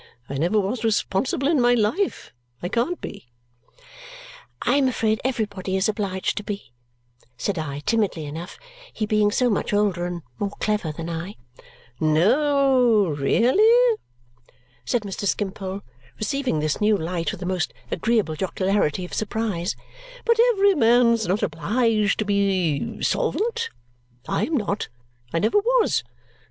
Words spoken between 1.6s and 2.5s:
my life